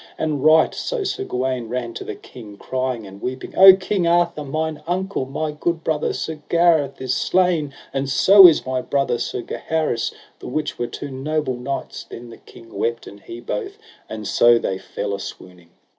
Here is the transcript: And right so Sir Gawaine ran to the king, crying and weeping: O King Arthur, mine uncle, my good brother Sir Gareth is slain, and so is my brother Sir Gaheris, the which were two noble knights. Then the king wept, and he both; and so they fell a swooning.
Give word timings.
And 0.17 0.43
right 0.43 0.73
so 0.73 1.03
Sir 1.03 1.23
Gawaine 1.25 1.69
ran 1.69 1.93
to 1.93 2.03
the 2.03 2.15
king, 2.15 2.57
crying 2.57 3.05
and 3.05 3.21
weeping: 3.21 3.55
O 3.55 3.75
King 3.75 4.07
Arthur, 4.07 4.43
mine 4.43 4.81
uncle, 4.87 5.27
my 5.27 5.51
good 5.51 5.83
brother 5.83 6.11
Sir 6.11 6.39
Gareth 6.49 6.99
is 6.99 7.13
slain, 7.15 7.71
and 7.93 8.09
so 8.09 8.47
is 8.47 8.65
my 8.65 8.81
brother 8.81 9.19
Sir 9.19 9.43
Gaheris, 9.43 10.11
the 10.39 10.47
which 10.47 10.79
were 10.79 10.87
two 10.87 11.11
noble 11.11 11.53
knights. 11.55 12.03
Then 12.05 12.31
the 12.31 12.37
king 12.37 12.73
wept, 12.73 13.05
and 13.05 13.19
he 13.19 13.39
both; 13.41 13.77
and 14.09 14.27
so 14.27 14.57
they 14.57 14.79
fell 14.79 15.13
a 15.13 15.19
swooning. 15.19 15.69